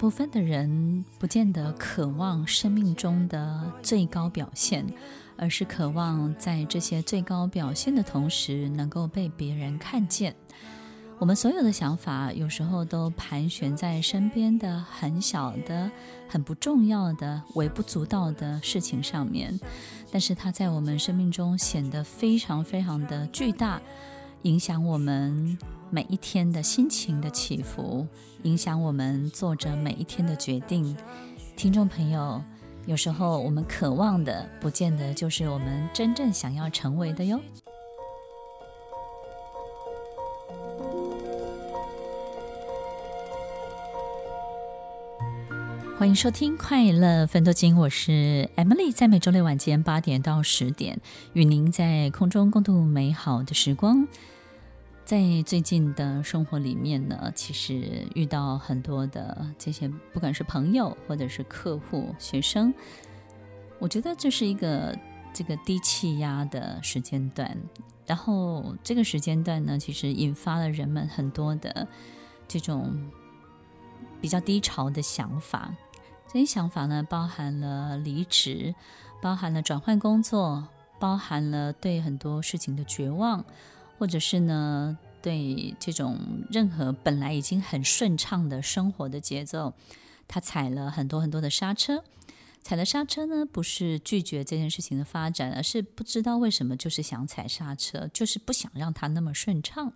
[0.00, 4.86] 部分的人不见得渴望生命中的最高表现。
[5.36, 10.36] 而是渴望在这些最高表现的同时，能够被别人看见。
[11.18, 15.90] 我们所有的想法，有时候都盘旋在身边的很小的、
[16.28, 19.58] 很不重要的、微不足道的事情上面，
[20.12, 23.80] 但是它在我们生命中显得非常非常的巨大，
[24.42, 25.58] 影响我们
[25.90, 28.06] 每一天的心情的起伏，
[28.42, 30.96] 影响我们做着每一天的决定。
[31.56, 32.42] 听众朋友。
[32.86, 37.38] 有时候我们渴望的，不见得就是我们真正想要成为的哟。
[46.00, 50.98] 欢迎收听《快乐芬多精》，我是 Emily，在每周六晚间八点到十点，
[51.34, 54.08] 与您在空中共度美好的时光。
[55.04, 62.72] 在最近的生活里面呢，其实遇到很多的这些，不管是朋友或者是客户、学生，
[63.78, 64.98] 我觉得这是一个
[65.34, 67.54] 这个低气压的时间段。
[68.06, 71.86] 然后这个时间段呢，其实引发了人们很多的
[72.48, 72.90] 这种
[74.18, 75.70] 比较低潮的想法。
[76.32, 78.74] 这些想法呢，包含了离职，
[79.20, 80.68] 包含了转换工作，
[81.00, 83.44] 包含了对很多事情的绝望。
[83.98, 86.18] 或者是呢，对这种
[86.50, 89.74] 任何本来已经很顺畅的生活的节奏，
[90.26, 92.02] 他踩了很多很多的刹车。
[92.62, 99.92] 踩了刹车呢，不是拒绝这件事情的发展，而是不知道为什么，就是想踩刹车，就是不想让它那么顺畅。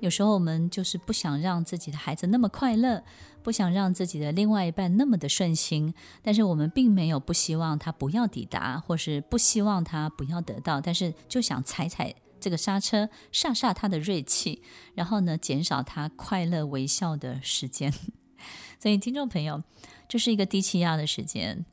[0.00, 3.02] 有时候我们就是不想让自己的孩子那么快乐，
[3.42, 12.14] 不想让自己的另外一半那么的顺心，但是我们并没有不希望他不要抵达，或是不希望他不要得到，但是就想踩踩。
[12.38, 14.62] 这个刹车，刹刹他的锐气，
[14.94, 17.92] 然后呢，减少他快乐微笑的时间。
[18.78, 19.62] 所以，听众朋友，
[20.06, 21.64] 这是一个低气压的时间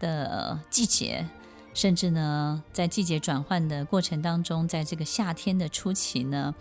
[0.00, 1.24] 的季节，
[1.72, 6.52] 甚至呢，在季节转换的过程当中，在这个夏天的初期呢，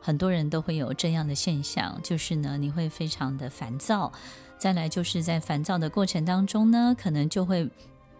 [0.00, 4.12] 很多人都会有这样的现象，就是呢，你会非常的烦躁。
[4.58, 7.68] 再来，就是在烦躁的过程当中呢，可能就会。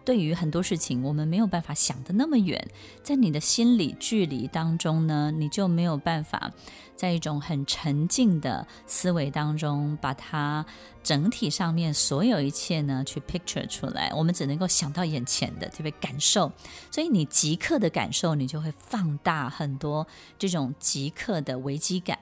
[0.09, 2.67] 对于很多事情，我们没有办法想得那么远，
[3.03, 6.51] 在你的心理距离当中呢，你就没有办法
[6.95, 10.65] 在一种很沉静的思维当中，把它
[11.03, 14.11] 整体上面所有一切呢去 picture 出来。
[14.15, 16.51] 我们只能够想到眼前的，特别感受，
[16.89, 20.07] 所以你即刻的感受，你就会放大很多
[20.39, 22.17] 这种即刻的危机感。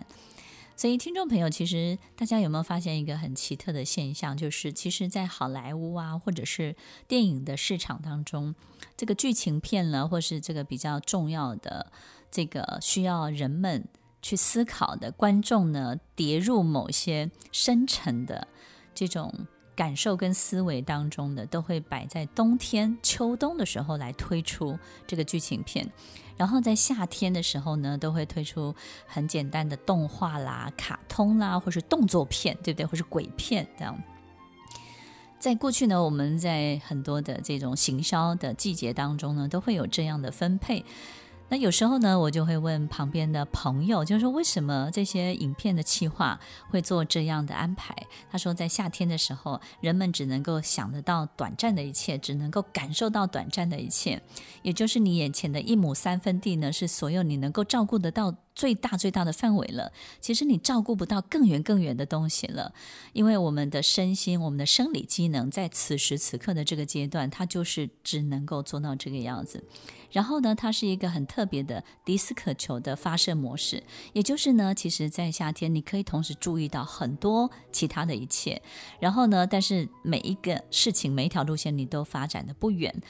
[0.80, 4.38] 所以，听众朋友，其实大家有没有发现一个很奇特的现象？
[4.38, 6.76] 就是，其实，在好莱坞啊，或者是
[7.08, 8.54] 电影的市场当中，
[8.96, 11.92] 这个剧情片呢，或是这个比较重要的、
[12.30, 13.88] 这个需要人们
[14.22, 18.48] 去思考的观众呢，跌入某些深沉的
[18.94, 25.88] 这种感受跟思维当中的，都会摆在冬天、秋冬的时候来推出这个剧情片。
[26.36, 28.74] 然后在夏天的时候呢，都会推出
[29.06, 32.86] 很简单的动画啦、卡通啦，或是动作片，对不对？
[32.86, 33.96] 或是鬼片这样。
[35.40, 40.84] 在过去呢，我们在很多的这种行销的季节当中呢，都会有这样的分配。
[41.50, 46.38] 那有时候呢，我就会问旁边的朋友，就是说为什么这些影片的企划
[46.70, 47.96] 会做这样的安排？
[48.30, 54.22] 他说，在夏天的时候，人们只能够想得到短暂的一切，只能够感受到短暂的一切，
[54.62, 59.94] 也就是你眼前的一亩三分地呢，是所有你能够照顾得到最大最大的范围了。
[60.20, 62.74] 其实你照顾不到更远更远的东西了，
[63.14, 69.64] 因为我们的身心、我们的生理机能，在此时此刻的这个阶段，它就是只能够做到这个样子。
[70.10, 73.84] 然后呢，它是一个很特别的迪斯科球的发射模式，
[74.14, 78.60] 也就是呢，其实，在夏天你可以同时注意到很多其他的一切。
[79.00, 83.02] 然后呢，但是每一个事情、每一条路线你都发展的不远。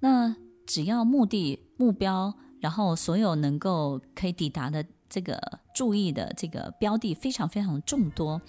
[0.00, 0.34] 那
[0.64, 2.34] 只要目的、目标，
[2.66, 5.40] 然后所有能够可以抵达的这个
[5.72, 8.42] 注意的这个标的非常非常众多。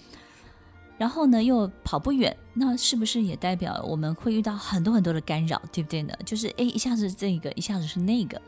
[0.96, 6.12] 然后呢，又跑不远，那是不是也代表我们会遇到很多很多的干扰，对不对呢？
[6.26, 8.42] 就是诶，一下子这个，一下子是那个，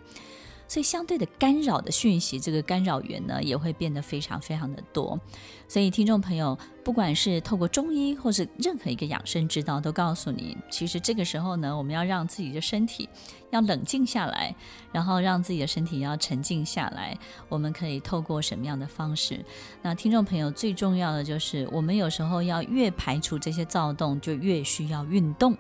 [0.70, 5.18] 所以相对的干扰的讯息，这个干扰源呢也会变得非常非常的多。
[5.66, 13.08] 所以听众朋友，不管是透过中医或是任何一个养生之道，都告诉你，其实这个时候呢，我们要让自己的身体
[13.50, 14.54] 要冷静下来，
[14.92, 17.18] 然后让自己的身体要沉静下来。
[17.48, 19.44] 我们可以透过什么样的方式？
[19.82, 25.56] 那听众朋友最重要的就是，我们有时候要越排除这些躁动，就越需要运动。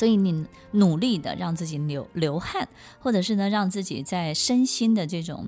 [0.00, 2.66] 所以你努力的让自己流流汗，
[3.00, 5.46] 或者是呢，让自己在身心的这种，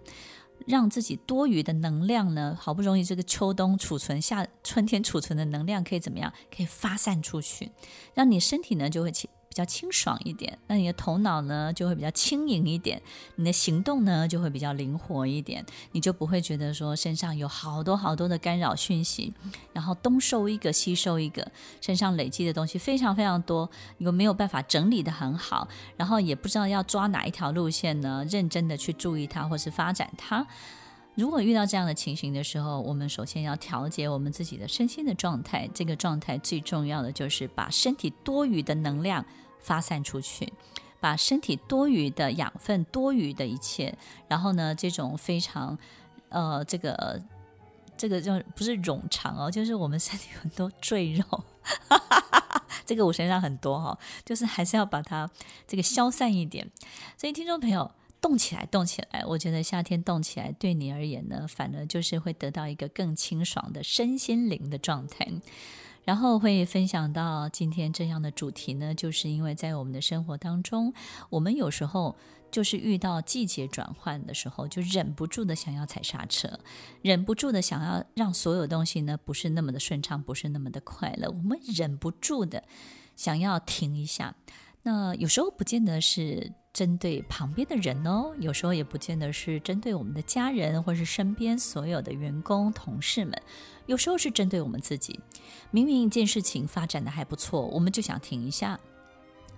[0.66, 6.30] 让自己多余的能量呢，好不容易这个秋冬储存下春天储存的能量可以怎么样？
[6.54, 7.72] 可以发散出去，
[8.12, 9.30] 让你身体呢就会起。
[9.52, 13.02] 比较清爽一点，那你的头脑呢就会比较轻盈一点，
[13.36, 15.62] 你的行动呢就会比较灵活一点，
[15.92, 19.34] 你就不会觉得说身上有好多好多的干扰讯息，
[19.74, 21.46] 然后东收一个西收一个，
[21.82, 23.68] 身上累积的东西非常非常多，
[23.98, 25.68] 你又没有办法整理得很好，
[25.98, 30.46] 然后也不知道要抓哪一条路线呢，认真的去注意它或是发展它。
[31.14, 39.22] 如果遇到这样的情形的时候，我们首先要调节我们自己的身心的状态，这个状态最重要的就是把身体多余的能量。
[39.62, 40.52] 发散出去，
[41.00, 43.96] 把身体多余的养分、多余的一切，
[44.28, 45.78] 然后呢，这种非常，
[46.28, 47.22] 呃，这个
[47.96, 51.24] 这个就不是冗长哦，就是我们身体很多赘肉
[52.84, 55.30] 这个我身上很多哈、哦，就是还是要把它
[55.66, 56.68] 这个消散一点。
[57.16, 65.28] 所以听众朋友，动起来，动起来，我觉得夏天动起来对你而言呢，反而就是会得到一个更清爽的身心灵的状态。
[66.04, 70.92] 然后会分享到今天这样的主题呢，就是因为在我们的生活当中，
[71.30, 72.16] 我们有时候
[72.50, 76.58] 就是遇到季节转换的时候，就忍不住的想要踩刹车，
[77.02, 82.64] 忍不住的想要让所有东西呢不是那么的顺畅，不是那么的快乐，我们忍不住的
[83.14, 84.34] 想要停一下。
[84.82, 86.52] 那有时候不见得是。
[86.72, 93.42] 针对旁边的人哦，有时候也不见得是针对我们的家人，或是身边所有的员工、同事们。
[93.84, 95.20] 有时候是针对我们自己。
[95.70, 98.80] 明明一件事情发展的还不错，我们就想停一下。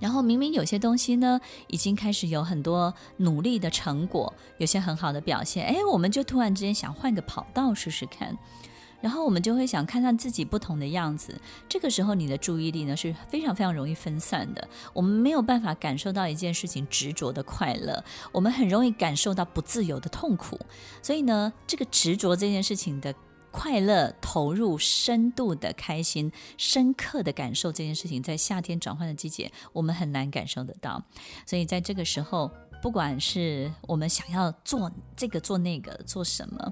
[0.01, 8.37] 然后明明有些东西呢，已经开始有很多努力的成果，有些很好的表现，哎，我们就突然之间想换个跑道试试看。
[9.05, 14.67] 然后我们就会想看看自己不同的样子，这个时候你的注意力呢是非常非常容易分散的。
[14.95, 18.03] 我们没有办法感受到一件事情执着的快乐，
[18.33, 20.59] 我们很容易感受到不自由的痛苦。
[21.03, 23.15] 所以呢，这个执着这件事情的
[23.51, 31.05] 快乐、投入、深度的开心、深刻的感受这件事情，在夏天转换的季节，我们很难感受得到。
[31.45, 32.51] 所以在这个时候，
[32.85, 36.71] 不管是我们想要做这个、做那个、做什么。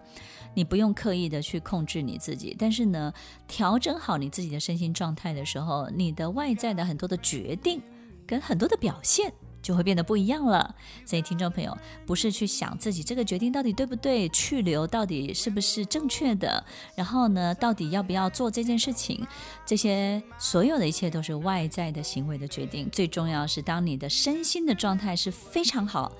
[0.53, 3.11] 你不用刻意的去控制你自己，但是呢，
[3.49, 7.81] 调整好你自己的身心状态的时候，你的外在的很多的决定
[8.27, 9.33] 跟很多的表现
[9.63, 10.75] 就会变得不一样了。
[11.07, 16.65] 所以，听众朋友，不是去想自己这个决定到底对不对，去留到底是不是正确的，
[16.97, 19.27] 然后呢，到底要不要做这件事情，
[19.65, 22.91] 这些所有的一切都是外在的行为的决定。
[22.91, 26.13] 最重要是，当你的身心的状态是非常好。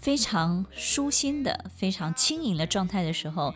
[0.00, 3.52] 非常舒心的、非常轻盈的状态的时候，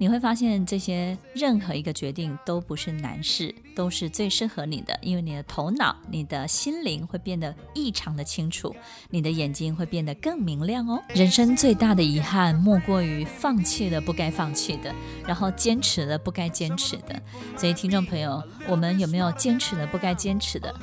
[0.00, 8.74] 你会发现这些任何一个决定都不是难事，都是最适合你的，因为你的头脑、你的心灵会变得异常的清楚，
[9.10, 11.02] 你的眼睛会变得更明亮哦。
[11.10, 14.90] 人生最大的遗憾莫过于放弃了不该放弃的，
[15.26, 17.22] 然后坚持了不该坚持的。
[17.54, 20.74] 所以，听众朋友，我们有没有坚持了不该坚持的？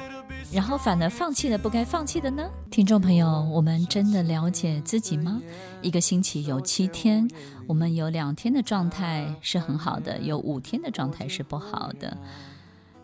[0.51, 2.49] 然后反而放弃了不该放弃的呢？
[2.71, 5.41] 听众朋友，我们真的了解自己吗？
[5.81, 7.29] 一个星期有七天，
[7.67, 12.17] 我们有两天的状态是很好的，有五天的状态是不好的。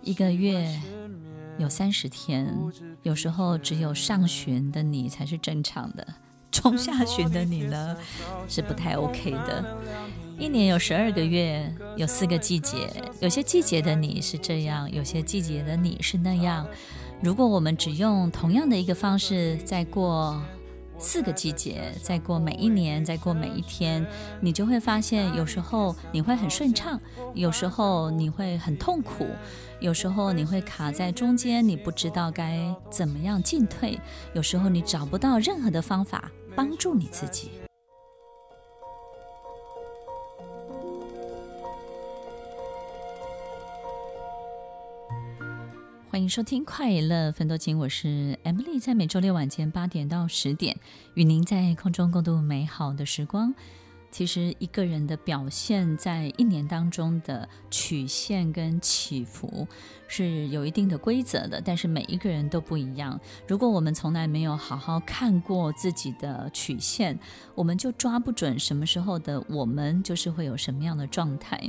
[0.02, 0.82] 一个月
[1.58, 2.58] 有三十天，
[3.04, 6.08] 有时候只有上旬的你才是正常的，
[6.50, 7.96] 中下旬的你呢
[8.48, 9.78] 是不太 OK 的。
[10.40, 16.66] 一年有十二个月，有四个季节，有些季节的你是这样，有些季节的你是那样。
[17.24, 20.44] 如果我们只用同样的一个方式再过
[20.98, 24.06] 四个季节，再过每一年，再过每一天，
[24.42, 27.00] 你就会发现，有时候你会很顺畅，
[27.34, 29.26] 有时候你会很痛苦，
[29.80, 32.60] 有时候你会卡在中间，你不知道该
[32.92, 33.98] 怎么样进退，
[34.34, 37.52] 有时候你找不到任何的方法帮助你自己。
[46.14, 50.78] 欢迎收听《快乐芬多金》，我是 Emily，在每周六晚间八点到十点，
[51.16, 53.52] 与您在空中共度美好的时光。
[54.12, 59.68] 其实一个人的表现在一年当中的曲线跟起伏
[60.08, 63.20] 是有一定的规则的，但是每一个人都不一样。
[63.48, 67.18] 如果我们从来没有好好看过自己的曲线，
[67.56, 71.60] 我们就抓不准什么时候的我们就是会有什么样的状态。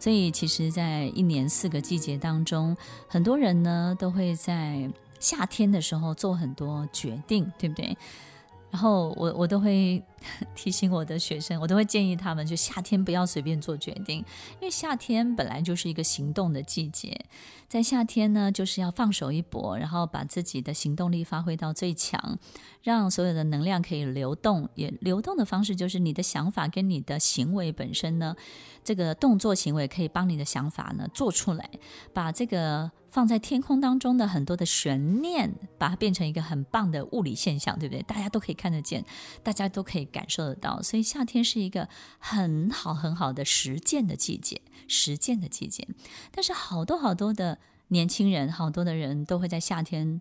[0.00, 2.76] 所以，其实，在一年四个季节当中，
[3.06, 4.90] 很多人呢都会在
[5.20, 7.96] 夏天的时候做很多决定，对不对？
[8.70, 10.02] 然后我我都会
[10.54, 14.18] 提醒我的学生，我都会建议他们，就夏天不要随便做决定，
[14.60, 17.18] 因为夏天本来就是一个行动的季节，
[17.68, 22.38] 在夏天呢，就是要放手一搏，然后把自己的行动力发挥到最强，
[22.82, 24.68] 让所有的能量可以流动。
[24.74, 28.36] 也流动的方式就是你的想法跟你的行为本身呢，
[28.84, 31.70] 这个动作行为可以帮你的想法呢做出来，
[32.12, 32.90] 把这个。
[33.10, 38.00] 放在天空当中的很多的悬念，把它变成一个很棒的物理现象，对不对？
[38.04, 39.04] 大家都可以看得见，
[39.42, 40.82] 大家都可以感受得到。
[40.82, 41.88] 所以夏天是一个
[42.18, 45.88] 很好很好的实践的季节，实践的季节。
[46.30, 50.20] 但是好多好多的年轻人，好多的人都会在夏天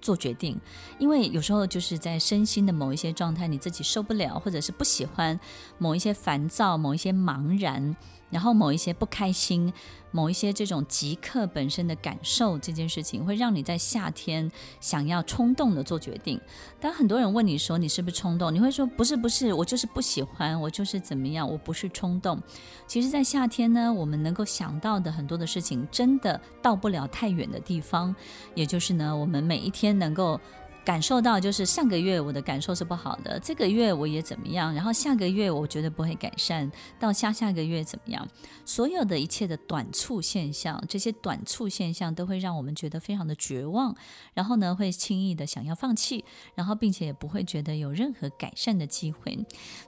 [0.00, 0.60] 做决定，
[0.98, 5.38] 因为有时候就是在身心的某一些状态，你自己受不了，或者是不喜欢
[5.78, 7.96] 某一些烦躁，某一些茫然。
[8.30, 9.72] 然后某一些不开心，
[10.10, 16.40] 某一些这种即刻本身的感受，这件事情会让你在夏天想要冲动的做决定。
[16.80, 22.40] 当很多人问你说你是不是冲动，你会说不是不是，我就是不喜欢，我就是怎么样，我不是冲动。
[22.86, 28.14] 其实，在夏天呢，我们能够想到的很多的事情，真的到不了太远的地方。
[28.54, 30.40] 也就是呢，我们每一天能够。
[30.88, 38.26] 感受到就是上个月我的感受是不好的，这个月我也怎么样，然后下个月我觉得不会改善，到下下个月怎么样？
[38.64, 43.94] 所有的一切的短促现象，这些短促现象都会让我们觉得非常的绝望，
[44.32, 49.38] 然后呢会轻易的想要放弃，然后并且也不会觉得有任何改善的机会。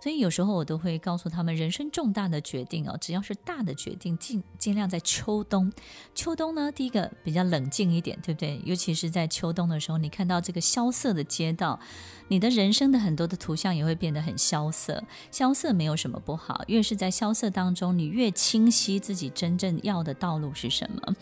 [0.03, 5.73] 所以有时候我都会告诉他们，人生重大的决定哦，只要是大的决定，尽尽量在秋冬。
[6.15, 8.61] 秋冬呢，第一个比较冷静一点，对不对？
[8.67, 11.79] 尤其是在秋冬的时候，你看到这个消萧瑟的街道，
[12.27, 15.05] 你的人生的很多的图像也会变得很萧瑟。
[15.31, 21.15] 萧瑟没有什么不好，越是在萧瑟当中，你越清晰自己真正要的道路是什么。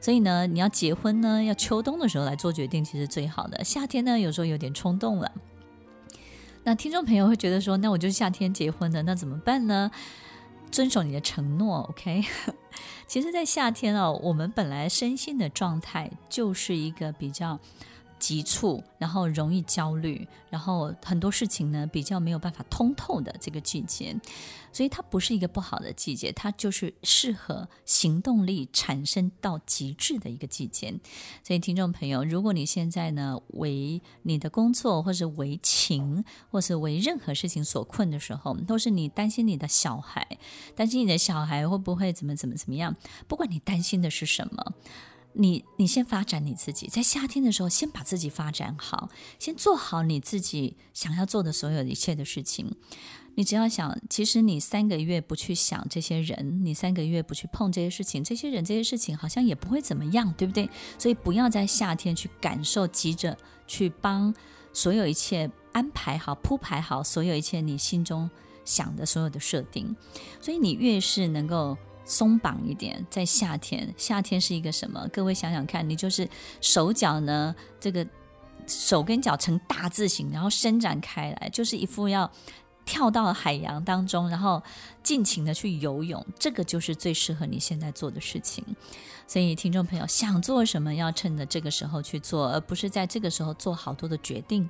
[0.00, 3.64] 所以呢，你要结婚呢，要秋冬的时候来做决定，其实最好的。
[3.64, 5.32] 夏天呢，有时候有点冲动了。
[6.62, 9.90] 那听众朋友会觉得说，那我就夏天结婚了，那怎么办呢？
[10.70, 12.22] 遵守你的承诺，OK？
[13.08, 17.58] 其实，在夏天哦，我们本来身心的状态就是一个比较。
[18.18, 24.14] 急促，然后容易焦虑，然后很多事情呢比较没有办法通透的这个季节，
[24.72, 30.94] 所以它不是一个不好的季节，它就是适合行动力产生到极致的一个季节。
[31.42, 40.38] 所以听众朋友，如果你现在呢为你的工作，或是为情，或是为任何事情所困的时候，都是你担心你的小孩，
[40.74, 42.96] 担心你的小孩会不会怎么怎么怎么样，
[43.26, 44.74] 不管你担心的是什么。
[45.34, 49.08] 你你先发展你自己，在夏天的时候，先把自己发展好，
[49.38, 52.74] 先做好你自己想要做的所有一切的事情。
[53.36, 60.68] 你只要想，其实你三个月不去想这些人，你三个月不去碰这些事情，这些人这些事情好像也不会怎么样，对不对？
[60.98, 63.36] 所以不要在夏天去感受，急着
[63.68, 64.34] 去帮
[64.72, 68.28] 所有一切安排好、铺排好所有一切你心中
[68.64, 69.94] 想的所有的设定。
[70.40, 71.78] 所以你越是能够。
[72.08, 75.06] 松绑一点，在夏天，夏天是一个什么？
[75.12, 76.26] 各位想想看，你就是
[76.62, 78.04] 手脚呢，这个
[78.66, 82.28] 手跟脚呈大字形，然后伸展开来，就是一副要
[82.86, 84.62] 跳到海洋当中，然后
[85.02, 88.64] 尽情的去游泳，这个就是最适合你现在做的事情。
[89.26, 94.66] 所以，听众朋友想做什么，要趁着这个时候去做，而不是在这个时候做好多的决定，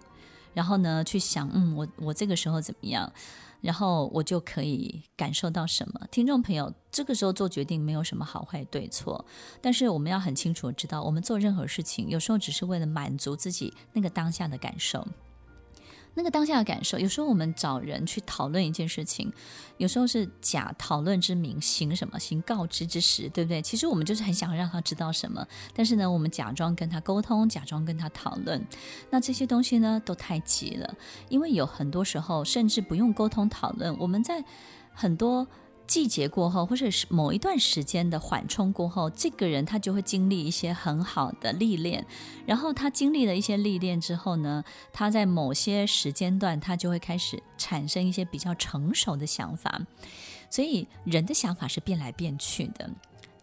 [0.52, 3.12] 然后呢，去想，嗯，我我这个时候怎么样？
[3.60, 6.06] 然后我就可以感受到什么？
[6.10, 9.24] 听众朋友，这个时候做决定没有什么好坏对错，
[9.60, 15.06] 但是我们要很清楚知道，我们做任何事情，有时候只是为了满足自己那个当下的感受。
[16.14, 19.32] 那个当下的感受，有时候我们找人去讨论一件事情，
[19.76, 22.18] 有时候是假讨论之名，行什么？
[22.18, 23.62] 行告知之时，对不对？
[23.62, 28.66] 其实我们就是很想让他知道什么，但是呢，我们假装跟他沟通，假装跟他讨论，
[29.10, 30.94] 那这些东西呢，都太急了，
[31.28, 34.44] 因为有很多时候甚至不用沟通讨论，我们在
[34.92, 35.46] 很多。
[35.88, 42.04] 季节过后，或者是某一段时间的缓冲过后，这个人他就会经历一些很好的历练。
[42.46, 49.80] 然后他经历了一些历练之后呢，他在某些时间段，他就会开始产生一些比较成熟的想法。
[50.50, 52.88] 所以人的想法是变来变去的。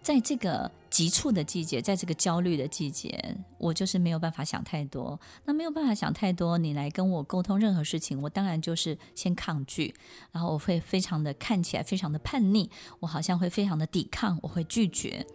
[0.05, 5.19] 在这个急促的季节，在这个焦虑的季节，我就是没有办法想太多。
[5.45, 9.95] 那没有办法想太多，你来跟我沟通任何事情，我当然就是先抗拒，
[10.31, 12.69] 然后我会非常的看起来非常的叛逆，
[12.99, 15.25] 我好像会非常的抵抗，我会拒绝，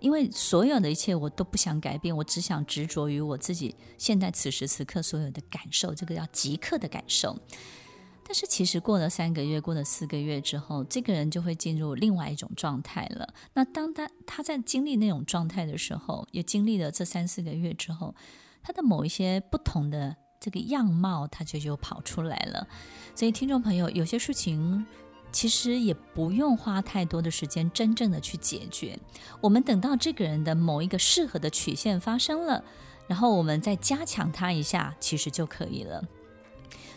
[0.00, 7.38] 因为所有的一切我都不想改变，我只想执着于我自己现在此时此刻所有的感受，这个叫即刻的感受。
[8.30, 13.34] 但是其实过了三个月，过了四个月之后，这个人就会进入另外一种状态了。
[13.54, 18.14] 那当他他在经历那种状态的时候，也经历了这三四个月之后，
[18.62, 22.68] 他的某一些不同的这个样貌，他就又跑出来了。
[23.16, 24.86] 所以听众朋友，有些事情
[25.32, 28.96] 其实也不用花太多的时间真正的去解决。
[29.40, 32.62] 我们等到这个人的某一个适合的曲线发生了，
[33.08, 36.00] 然后我们再加强他一下，其实就可以了。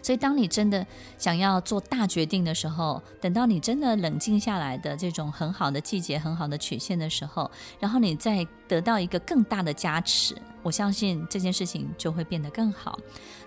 [0.04, 0.86] 所以，当你真的
[1.18, 13.00] 想要做大决定的时候，等到你真的冷静下来的这种很好的季节、很好的曲线的时候，然后你再得到一个更大的加持，我相信这件事情就会变得更好。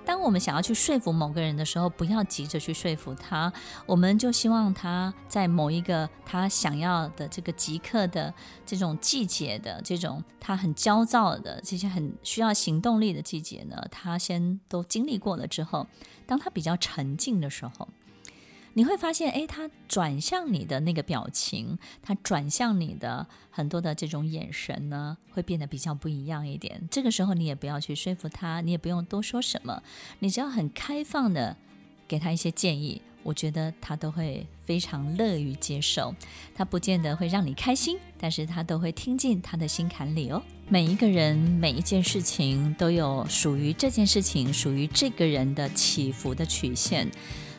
[0.05, 3.53] 当我们想要去说服某个人的时候，不要急着去说服他，
[3.85, 8.33] 我们就希望他在某一个他想要的这个即刻的
[8.65, 15.85] 这种季节的这种他很焦躁的这些很需要行动力的季节呢，他先都经历过了之后，
[16.27, 17.89] 当他比较沉静的时候。
[18.75, 26.87] 你会发现，哎，他转向你的那个表情，他转向你的很多的这种眼神呢，会变得比较不一样一点。
[26.91, 29.83] 这个时候，你也不要去说服他，你也不用多说什么，
[30.19, 31.57] 你只要很开放的
[32.07, 36.15] 给他一些建议，我觉得他都会非常乐于接受。
[36.55, 40.41] 他不见得会让你开心，但是他都会听进他的心坎里哦。
[40.69, 47.11] 每一个人，每一件事情都有属于这件事情、属于这个人的起伏的曲线。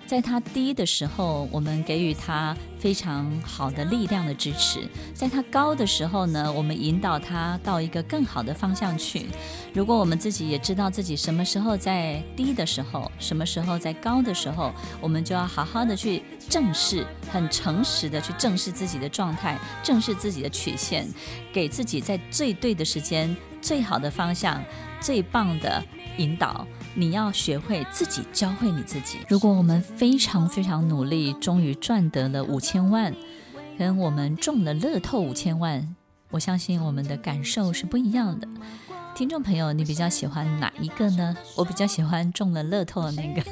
[0.08, 4.80] 在他低的时候，我们给予他非常好的力量的支持；
[5.14, 9.26] 在他高的时候呢，我们引导他到一个更好的方向去。
[9.74, 14.72] 如果我们自己也知道自己什么时候在低的时候，什么时候在高的时候，
[15.02, 21.06] 我们就要好好的去正视，很诚实的去正视自己的状态，正视自己的曲线，
[21.52, 24.64] 给自己在最对的时间、最好的方向、
[25.02, 25.84] 最棒的
[26.18, 26.66] 引导。
[27.00, 29.20] 你要学会自己教会你自己。
[29.30, 33.14] 如果我们非常非常努力，终于赚得了五千万，
[33.78, 35.96] 跟我们中了乐透五千万，
[36.32, 38.48] 我相信我们的感受是不一样的。
[39.14, 41.38] 听众朋友，你比较喜欢哪一个呢？
[41.56, 43.44] 我比较喜欢中了乐透的那个，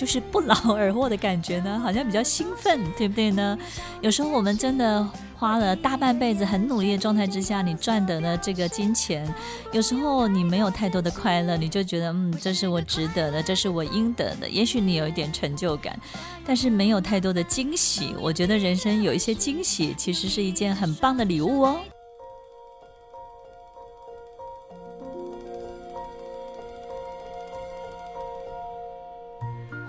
[0.00, 3.58] 就是不劳 而获的感觉呢，好像比较兴奋，对不对呢？
[4.00, 5.06] 有时候我们真的。
[5.40, 9.26] 花了大半辈子很努力的状态之下，你赚得了这个金钱，
[9.72, 14.46] 有时候你没有太多的快乐，你就觉得嗯，这是我值得的，这是我应得的。
[14.46, 15.98] 也许你有一点成就感，
[16.44, 18.14] 但是没有太多的惊喜。
[18.20, 21.80] 我觉得人生有一些惊喜，其实是一件很棒的礼物哦。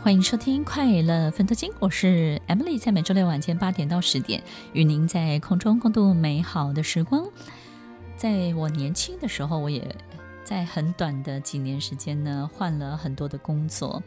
[0.03, 4.41] 欢迎收听《快乐分多金》，我是 Emily，在每周六晚间八点到十点，
[4.73, 7.23] 与您在空中共度美好的时光。
[8.17, 9.95] 在我年轻的时候，我也
[10.43, 14.01] 在很短的几年时间呢，换了很多的工作。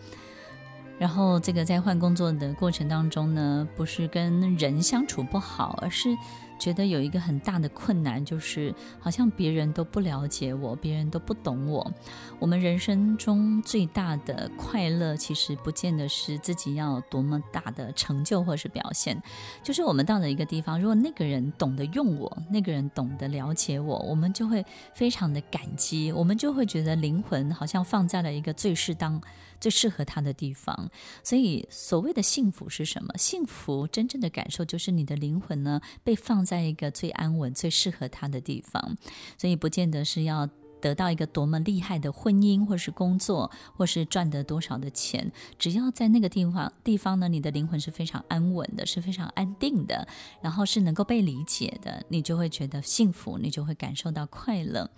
[0.99, 6.09] 然后，这个在换工作的过程当中呢，不是跟人相处不好，而是。
[6.57, 11.93] 觉得有一个很大的困难，就是好像别人都不了解我，别人都不懂我。
[12.41, 19.21] 我们人生中最大的快乐，其实不见得是自己要多么大的成就或是表现，
[19.63, 29.21] 就是我们到了一个地方，如果那个人懂得用我，那个人懂得了解我，我们就会非常的感激，我们就会觉得灵魂好像放在了一个最适当。
[29.61, 30.91] 最适合他的地方，
[31.23, 33.15] 所以所谓的幸福是什么？
[33.17, 38.99] 幸福真正的感受就是你的灵魂呢，被放在一个最安稳、最适合他的地方。
[39.39, 40.47] 所以不见得是要
[40.85, 45.33] 得到一个多么厉害的婚姻，或是工作，或是赚得多少的钱。
[45.59, 50.07] 只要在那个地方，地方呢，你的灵魂是非常安稳的，是非常安定的，
[50.43, 54.91] 然后是能够被理解的，你就会觉得幸福，你就会感受到快乐。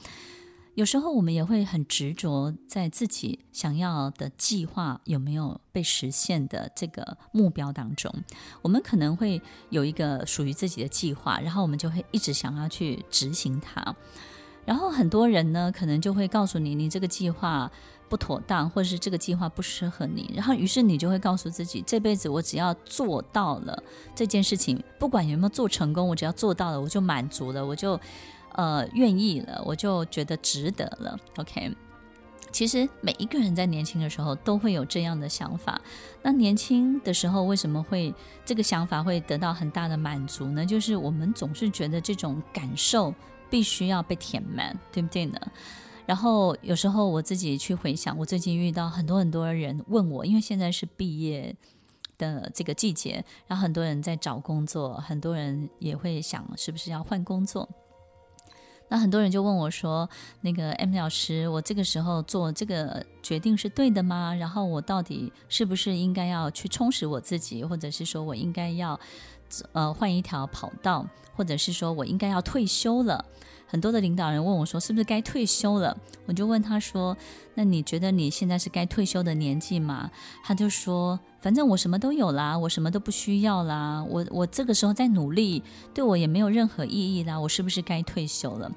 [0.74, 8.12] 有时候我们也会很执着在自己想要的计划有没有被实现的这个目标当中，
[8.60, 13.94] 我们可能会有一个属于自己的计划，然后我们就会一直想要去执行它。
[14.66, 17.70] 然后很多人呢，可能就会告诉你，你这个计划
[18.10, 20.30] 不妥当，或者是这个计划不适合你。
[20.34, 23.82] 然后于是你就会告诉自己，这辈子我只要做到了
[24.14, 27.98] 这件事情，不管有没有做成功，我只要做到了，我就满足了，我就。
[28.58, 31.18] 呃，愿意了，我就觉得值得了。
[31.36, 31.76] OK，
[32.50, 35.78] 其实每一个人在年轻的时候都会有这样的想法。
[36.22, 38.14] 那年轻的时候为什么会
[38.46, 40.64] 这个想法会得到很大的满足呢？
[40.64, 43.12] 就是我们总是觉得这种感受
[43.50, 45.38] 必须要被填满，对不对呢？
[46.06, 51.54] 然后有时候我自己去回想，我最近遇到很多很多人问我，因为现在是毕业
[52.16, 57.68] 的这个季节，然后很多人在找工作，很多人也会想是不是要换工作。
[58.88, 60.08] 那很多人就问我说
[60.42, 64.32] ：“那个 M 老师，我这个时候做这个决定是对的吗？
[64.32, 69.00] 然后我到底是不是应该要去充实我自己，或者是说我应该要
[69.72, 73.24] 呃换一条跑道，或者是说我应该要退休了？”
[73.68, 77.16] 很多的领导人问我说：“是不是该退休了？”我就问他说
[77.56, 80.08] ：“那你觉得你现在是该退休的年纪吗？”
[80.44, 85.60] 他就说：“反正我什么都有啦，我什么都不需要啦，我我这个时候在努力，
[85.92, 88.70] 对我也没有任何意义啦，我是不是该退休了？”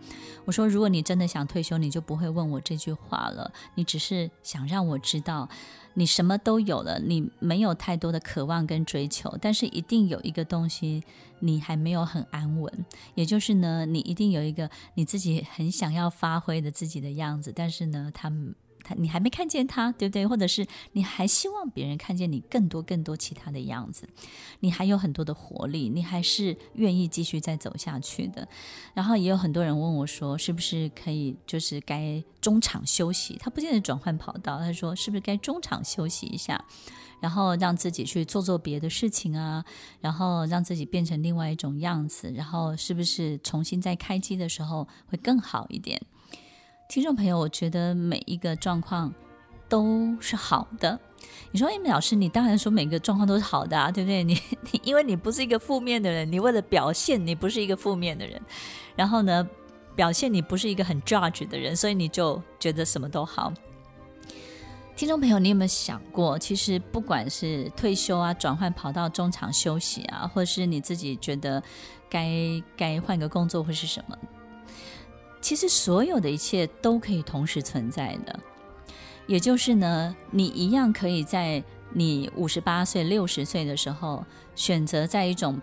[0.45, 5.47] 我说：“如果你真的想退休，你就不会问我这句话了，你只是想让我知道。”
[5.95, 11.03] 你什么都有了，你没有太多的渴望跟追求，但是一定有一个东西
[11.39, 18.29] 你还没有很安稳，也就是呢，你一定有一个你自己很想要发挥的自己的样子，但是呢，他
[18.83, 18.95] 他。
[18.95, 20.25] 你还没看见他，对不对？
[20.25, 24.07] 或者是你还希望别人看见你更多更多其他的样子，
[24.59, 28.47] 你还有很多的活力，你还是愿意继续再走下去的。
[28.93, 33.37] 然后也有很多人问我说，是不是可以就是该中场休息？
[33.39, 36.63] 他不见得转换跑道，他说是不是该中场休息一下，
[37.21, 39.63] 然后让自己去做做别的事情啊，
[40.01, 46.01] 然后让自己变成另外一种样子，然后是不是重新再开机的时候会更好一点？
[46.89, 49.13] 听众朋友，我觉得每一个状况
[49.69, 50.99] 都是好的。
[51.51, 54.23] 你说 M 老师，你当然说每个状况都是好的啊，对不对？
[54.23, 54.35] 你
[54.71, 58.41] 你，因为你不是一个负面的人，你为了表现你不是一个负面的人，
[58.95, 59.47] 然后呢，
[59.95, 63.53] 表现你不是一个很 judge 的人，所以你就觉得什么都好。
[64.95, 71.61] 听众朋友，你有没有想过，其实不管是退休啊、转换跑道、中场休息啊，或者是你自己觉得
[72.09, 72.27] 该
[72.75, 74.17] 该换个工作或是什么？
[75.41, 78.39] 其实所有的一切都可以同时存在的，
[79.25, 84.23] 也就是呢，你一样可以在你五十八岁、六十岁的时候
[84.53, 85.59] 选择在一种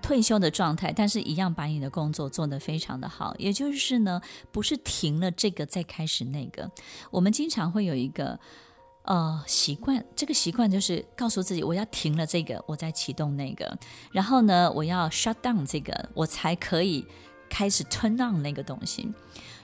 [0.00, 3.34] 退休的状态，但是一样把你的工作做得非常的好。
[3.36, 4.20] 也就是呢，
[4.52, 6.70] 不是停了这个再开始那个。
[7.10, 8.38] 我们经常会有一个
[9.02, 13.78] 呃习惯，这个习惯就是告诉自己，我要停了这个，我再启动那个，
[14.12, 17.04] 然后呢，我要 shut down 这个，我才可以。
[17.50, 19.12] 开始 turn on 那个东西，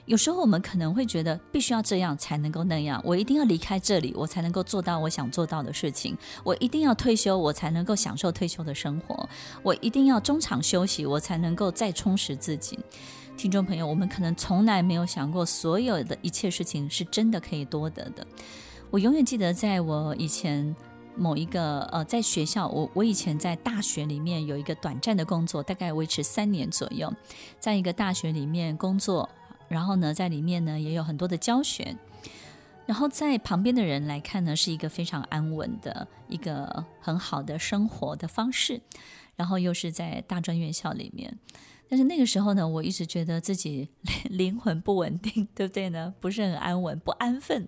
[0.05, 9.27] 有时候我们可能会觉得必须要这样才能够那样，我一定要离开这里，我才能够做到我想做到的事情，我一定要退休，我才能够享受退休的生活，
[9.63, 12.77] 我一定要中场休息，我才能够再充实自己。
[13.37, 18.27] 听众朋友，我们可能从来没有想过，所有的一切事情是真的可以多得的。
[18.91, 20.75] 我永远记得，在我以前。
[21.17, 27.11] 某一个呃，在学校，我我以前在大学里面有一个短暂的工作，大概维持三年左右，
[27.59, 29.27] 在一个大学里面工作，
[29.67, 31.95] 然后呢，在里面呢也有很多的教学，
[32.85, 38.79] 然后在旁边的人来看呢，是一个非常安稳的一个很好的生活的方式，
[39.35, 41.37] 然后又是在大专院校里面，
[41.89, 43.89] 但是那个时候呢，我一直觉得自己
[44.25, 46.13] 灵魂不稳定，对不对呢？
[46.19, 47.67] 不是很安稳，不安分。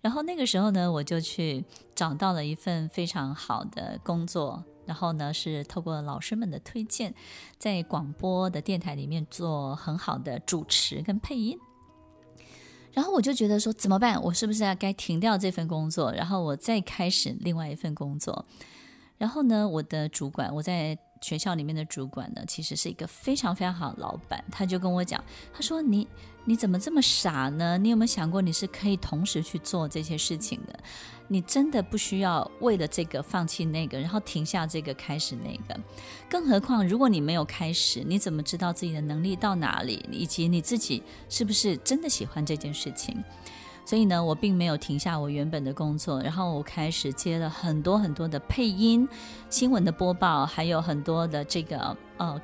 [0.00, 7.14] 然后那个时候呢，我就去找到了一份非常好的工作，然后呢是透过老师们的推荐，
[7.58, 11.58] 在广播的电台里面做很好的主持跟配音。
[12.92, 14.20] 然后我就觉得说怎么办？
[14.22, 18.46] 我是不是要该停掉这份工作，然后我再开始另外一份工作？
[19.18, 20.98] 然后呢，我的主管，我在。
[21.22, 24.42] 学校里面的主管呢，其实是一个非常非常好的老板。
[24.50, 26.08] 他就跟我讲，他说：“你
[26.44, 27.78] 你怎么这么傻呢？
[27.78, 30.78] 你有没有想过，你是可以同时去做这些事情的？
[31.28, 35.80] 你真的不需要为了这个放弃那个，然后停下这个开始那个。
[36.28, 43.22] 更何况，如果你没有开始，你怎么知道自己的能力到哪里，以及你自己是不是真的喜欢这件事情？”
[43.86, 49.08] 所以呢，我并没有停下我原本的工作，然后我开始接了很多很多的配音、
[49.48, 52.40] 新闻的播报，还有很多的这个呃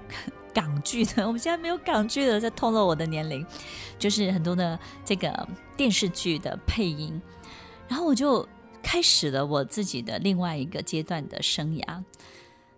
[0.57, 1.25] 港剧的。
[1.29, 3.45] 我们现在没有港剧了，在透露我的年龄，
[3.99, 7.21] 就是很多的这个电视剧的配音。
[7.87, 8.49] 然后我就
[8.83, 12.03] 开始了我自己的另外一个阶段的生涯。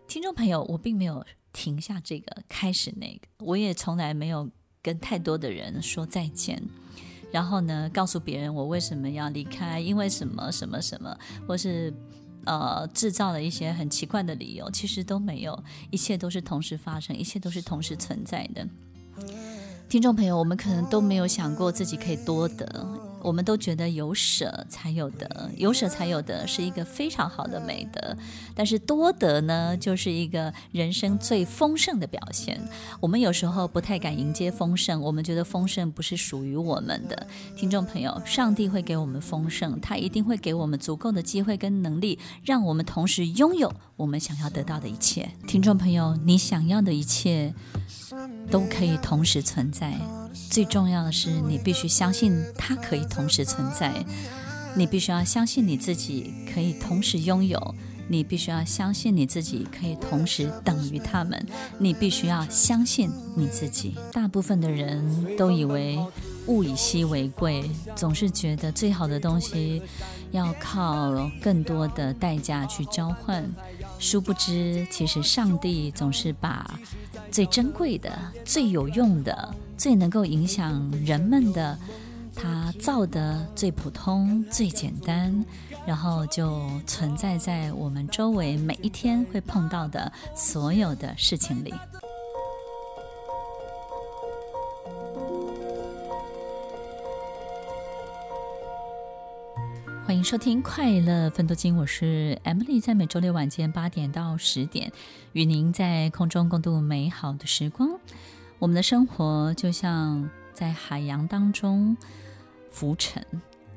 [0.09, 4.51] 听众朋友，我并没有停下这个，开始那个，我也从来没有
[4.83, 6.61] 跟太多的人说再见。
[7.31, 11.93] 然后呢，告诉别人我为什么要离开，因为什么什么什么，或是
[12.49, 18.67] 呃制造了一些很奇怪的理由，其实都没有，一切都是同时发生，一切都是同时存在的。
[19.89, 22.67] 听众朋友，我们可能都没有想过自己可以多得，
[23.23, 28.17] 我们都觉得有舍才有得，有舍才有得是一个非常好的美德。
[28.55, 32.61] 但是多得呢，就是一个人生最丰盛的表现。
[33.01, 37.27] 我们有时候不太敢迎接丰盛，我们觉得丰盛不是属于我们的。
[37.57, 45.29] 听众朋友，上帝会给我们丰盛，他一定会给我们足够的机会跟能力，让我们同时拥有我们想要得到的一切。
[45.47, 47.55] 听众朋友，你想要的一切
[48.51, 49.99] 都可以同时存在。
[50.51, 53.93] 最重要的是，你必须相信它可以同时存在。
[54.77, 57.75] 你必须要相信你自己可以同时拥有。
[58.11, 61.47] 你必须要相信你自己可以同时等于他们。
[61.79, 63.97] 你必须要相信你自己。
[64.11, 65.99] 大部分的人都以为
[66.47, 69.83] 物以稀为贵，总是觉得最好的东西
[70.31, 73.47] 要靠更多的代价去交换。
[73.99, 76.81] 殊不知，其实上帝总是把
[77.31, 78.11] 最珍贵的、
[78.43, 79.55] 最有用的。
[79.79, 81.79] 最能够影响人们的，
[82.35, 85.33] 它造的最普通、最简单，
[85.87, 91.73] 然后就存在在我们周围每一天会碰到的所有的事情里。
[100.05, 104.91] 欢迎收听《快乐分多金》，我是 Emily，在每周六晚间八点到十点，
[105.35, 107.91] 与您在空中共度美好的时光。
[108.59, 111.97] 我们的生活就像在海洋当中
[112.71, 113.25] 浮沉，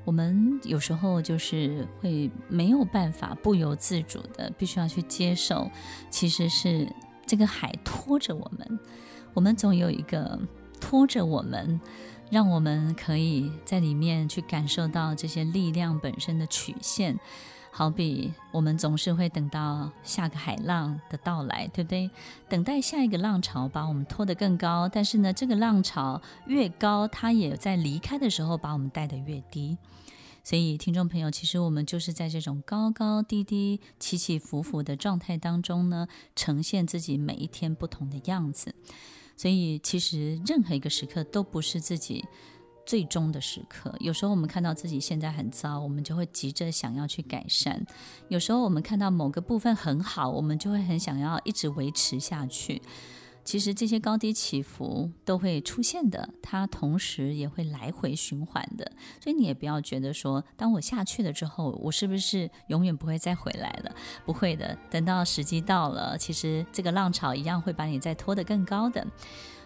[0.03, 5.69] 我们有时候就是会没有办法不由自主的，必须要去接受，
[6.09, 6.91] 其实是
[7.27, 8.79] 这个海拖着我们，
[9.35, 10.39] 我们总有一个
[10.79, 11.79] 拖着我们，
[12.31, 17.19] 让我们可以在里面去感受到这些力量本身的曲线。
[17.73, 22.09] 好比我们总是会等到下个海浪的到来，对不对？
[22.49, 29.77] 等待下一个浪潮把我们拖得更高，但是呢，这个浪潮越高，它也在离开的时候把我们带得越低。
[30.43, 38.75] 所以，听众朋友，其实我们就是在这种高高低低、起起伏伏的状态当中呢，呈现自己每一天不同的样子。
[39.37, 42.25] 所以，其实任何一个时刻都不是自己。
[42.91, 47.79] 最终的时刻，有时候我们看到自己现在很糟，我们就会急着想要去改善；
[48.27, 52.81] 有时候我们看到某个部分很好，我们就会很想要一直维持下去。
[53.45, 58.91] 其实这些高低起伏都会出现的，它同时也会来回循环的。
[59.23, 63.95] 所以你也不要觉得说，当我下去了之后，我是不是永远不会再回来了？
[64.25, 69.07] 不会的，等到时机到了，其实这个浪潮一样会把你再拖得更高的。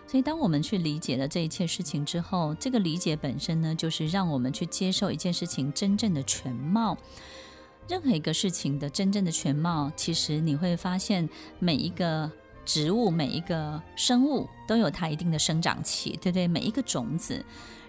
[0.07, 6.97] 所以，当我们去理解了这一切事情之后，这个理解本身呢，就是让我们去接受一件事情真正的全貌。
[7.87, 11.27] 任何一个事情的真正的全貌，其实你会发现，
[11.59, 12.31] 每一个
[12.63, 16.47] 植物、每一个生物都有它一定的生长期，对不对？
[16.47, 17.43] 每一个种子。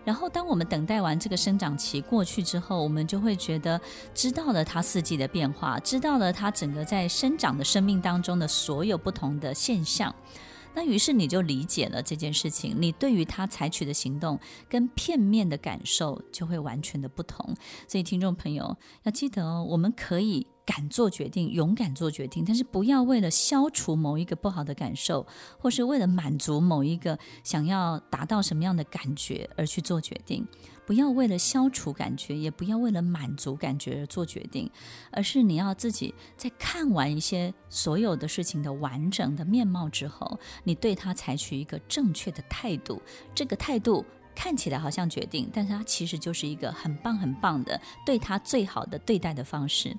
[0.05, 3.81] 然后，当我们等待完这个生长期过去之后，我们就会觉得
[4.15, 10.15] 知道了它四季的变化，知道了它整个在生长的生命当中的所有不同的现象。
[10.77, 17.57] 那于是你就理解了这件事情，你对于他采取的行动跟片面的感受就会完全的不同。
[17.89, 25.25] 所以听众朋友要记得哦，我们可以敢做决定，勇敢做决定，但是不要为了消除某一个不好的感受，
[25.59, 30.45] 或是为了满足某一个想要达到什么样的感觉而去做决定。
[30.85, 34.71] 不要为了消除感觉，也不要为了满足感觉而做决定，
[35.11, 43.03] 而是你要自己在看完一些所有的事情的完整的面貌之后，你对它采取一个正确的态度。
[43.35, 49.97] 这个态度看起来好像决定，但是它其实就是一个很棒很棒的对他最好的对待的方式。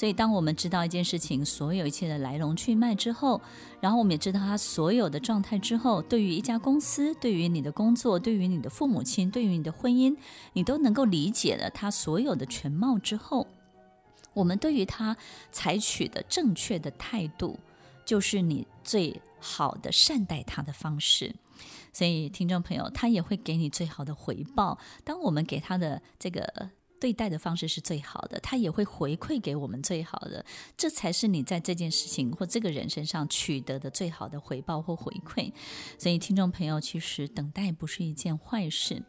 [0.00, 3.38] 所以，当我们知道一件事情所有一切的来龙去脉之后，
[3.82, 10.16] 然后我们也知道他所有的状态之后，对于一家公司，对于你的工作，对于你的父母亲，对于你的婚姻，
[10.54, 13.46] 你都能够理解了他所有的全貌之后，
[14.32, 15.14] 我们对于他
[15.52, 17.60] 采取的正确的态度，
[18.06, 21.34] 就是你最好的善待他的方式。
[21.92, 24.78] 所以，听众朋友，他也会给你最好的回报。
[25.04, 26.70] 当我们给他的这个。
[27.00, 30.44] 对待的方式是最好的，他也会回馈给我们最好的，
[30.76, 35.50] 这才是你在这件事情或这个人身上取得的最好的回报或回馈。
[35.98, 39.02] 所以，听众朋友，其实等待不是一件坏事。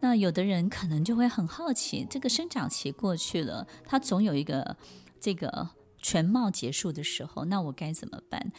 [0.00, 4.76] 那有的人可能就会很好奇，这个生长期过去了，他总有一个
[5.20, 5.70] 这个
[6.02, 8.52] 全貌结束的时候，那我该怎么办？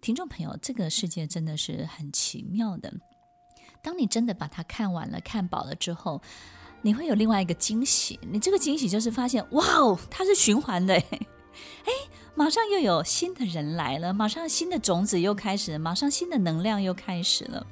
[0.00, 2.92] 听众朋友，这个世界真的是很奇妙的。
[3.82, 6.20] 当你真的把它看完了、看饱了之后，
[6.82, 10.94] 你会有另外一个惊喜，你这个惊喜就是发现，哇哦，它是循环的，
[11.84, 11.92] 哎，
[12.34, 17.66] 马上又有新的人来了，马上新的种子又开始，马上新的能量又开始了。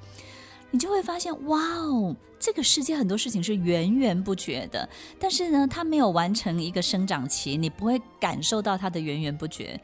[0.71, 4.87] 你就会发现，哇哦，这个世界很多事情是源源不绝的，
[5.19, 9.81] 但是呢，它没有完成一个生长期，你不会感受到它的源源不绝。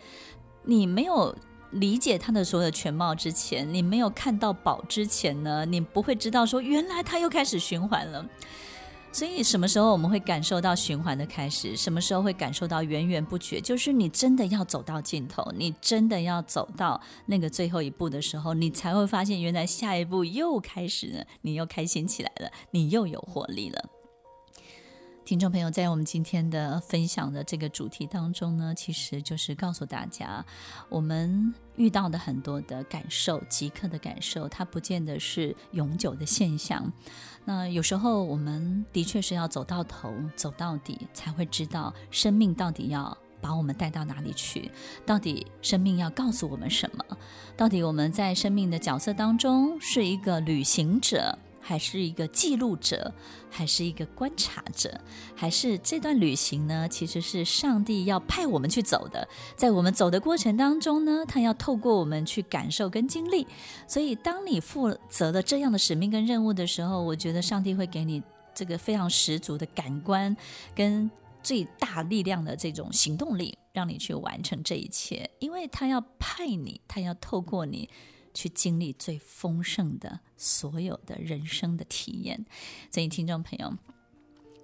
[0.62, 1.34] 你没有
[1.70, 8.26] 理解它的所有的全貌之前，你没有看到宝之前呢，你不会知道说，原来它又开始循环了。
[9.14, 11.76] 所以，什么时候我们会感受到循环的开始？
[11.76, 13.60] 什么时候会感受到源源不绝？
[13.60, 23.84] 就是你真的要走到尽头，你真的要走到那个最后一步的时候，你才会发现，原来下一步又开始了，你又开心起来了，你又有活力了。
[25.24, 30.44] 听众朋友，在我们今天的分享的这个主题当中呢，其实就是告诉大家，
[30.90, 36.92] 我们遇到的很多的感受，即刻的感受，它不见得是永久的现象。
[37.46, 44.70] 那有时候我们的确是要走到头，走到底，才会知道生命到底要把我们带到哪里去，
[45.06, 47.02] 到底生命要告诉我们什么，
[47.56, 51.38] 到底我们在生命的角色当中是一个旅行者。
[51.66, 53.10] 还是一个记录者，
[53.50, 55.00] 还是一个观察者，
[55.34, 56.86] 还是这段旅行呢？
[56.86, 59.26] 其实是上帝要派我们去走的。
[59.56, 63.46] 在我们走的过程当中呢，他要透过我们去感受跟经历。
[63.88, 68.22] 所以，当你负责了这样的使命跟任务的时候，我觉得上帝会给你
[68.54, 70.36] 这个非常十足的感官
[70.74, 71.10] 跟
[71.42, 75.30] 最大力量的这种行动力，让你去完成这一切。
[75.38, 77.88] 因为他要派你，他要透过你。
[78.34, 82.44] 去经历最丰盛的所有的人生的体验，
[82.90, 83.72] 所以听众朋友，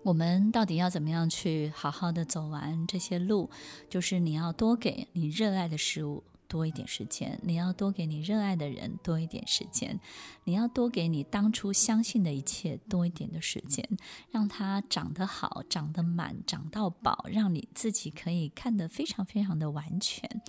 [0.02, 3.48] 我们到底要怎么样去好好的走完这些路？
[3.88, 10.00] 就是你要多给你热爱的事物多一点时间，你要多给你热爱的人多一点时间，
[10.42, 13.88] 你要多给你当初相信的一切多一点的时间，
[14.32, 20.42] 让它长得好，长得满，长到饱，让你自己可以看得非常非常的完全。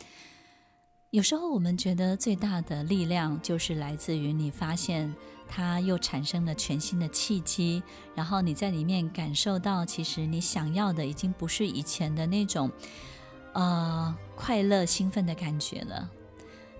[1.12, 5.13] 有时候我们觉得最大的力量就是来自于你发现
[5.45, 7.84] 它又产生了全新的契机，
[8.15, 12.71] 然后你在里面感受到，其实你想要的已经不是以前的那种，
[13.52, 16.10] 呃，快乐兴奋的感觉了。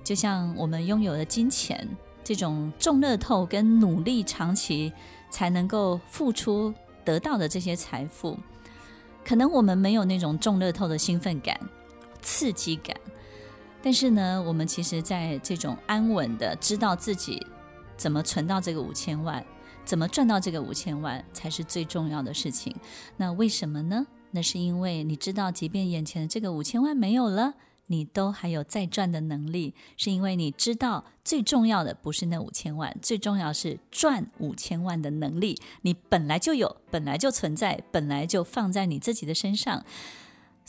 [0.02, 1.86] 就像我们拥有的金钱，
[2.24, 4.94] 这种中乐透跟努力长期
[5.30, 8.40] 才能够付出得到的这些财富，
[9.26, 11.60] 可能我们没有那种中乐透的兴奋感、
[12.22, 12.96] 刺激感。
[13.84, 17.46] 但是呢，我们其实在这种安稳的知道自己
[17.98, 19.44] 怎么存到这个五千万，
[19.84, 22.76] 怎么赚到这个五千万，才是最重要的事情。
[23.18, 24.06] 那为什么呢？
[24.32, 27.56] 那是因为你知道，即便眼前的这个五千万没有了，
[27.88, 29.74] 你都还有再赚的能力。
[29.98, 35.58] 是因为你知道，最重要的不是那五千万，最重要是赚五千万的能力。
[35.82, 39.84] 你本来就有，本来就存在，本来就放在你自己的身上。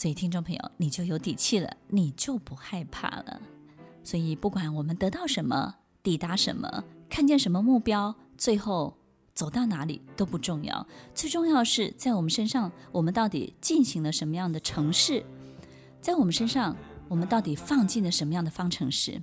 [0.03, 3.41] 所以，听众朋友，你就有底气了，你就不害怕了。
[4.03, 8.97] 所以，不管我们得到什么、抵达什么、看见什么目标，最后
[9.33, 10.85] 走到哪里都不重要。
[11.15, 15.25] 最重要是，在我们身上，我们到底进行了什么样的城市？
[16.01, 19.23] 在我们身上，我们到底放进了什么样的方程式？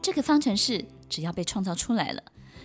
[0.00, 2.22] 这个方程式只要被创造出来了，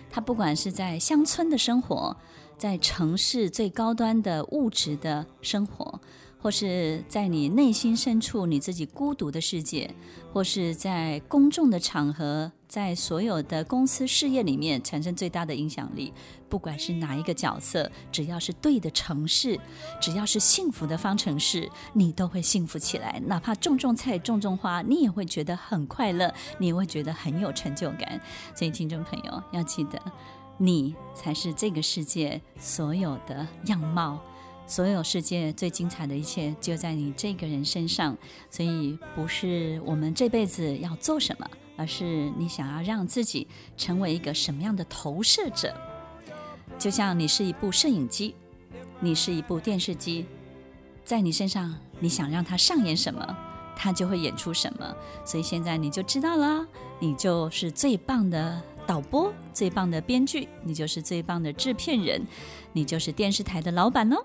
[0.08, 2.16] 它不管是在乡村的生活，
[2.56, 6.00] 在城市最高端的物质的生活。
[6.44, 9.90] 或是在你内心深处，你自己孤独的世界，
[10.30, 16.12] 或是在公众的场合，在所有的公司事业里面产生最大的影响力。
[16.50, 19.58] 不管是哪一个角色，只要是对的程式，
[19.98, 23.18] 只要是幸福的方程式，你都会幸福起来。
[23.24, 28.20] 哪怕种种菜、种种花，你也会觉得很快乐，你也会觉得很有成就感。
[28.54, 29.98] 所以，听众朋友要记得，
[30.58, 34.20] 你才是这个世界所有的样貌。
[34.66, 38.16] 所有世界最精彩的一切就在你这个人身上，
[38.50, 43.46] 所以不是我们这辈子要做什么，而是你想要让自己
[43.76, 45.74] 成为一个什么样的投射者。
[46.78, 48.34] 就像你是一部摄影机，
[49.00, 50.26] 你是一部电视机，
[51.04, 53.36] 在你身上，你想让它上演什么，
[53.76, 54.96] 它就会演出什么。
[55.24, 56.66] 所以现在你就知道了，
[56.98, 62.26] 你就是最棒的导播，最棒的编剧，你就是最棒的制片人，
[62.72, 64.24] 你就是电视台的老板哦。